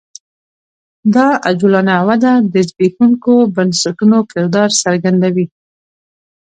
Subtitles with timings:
[1.13, 5.45] دا عجولانه وده د زبېښونکو بنسټونو کردار څرګندوي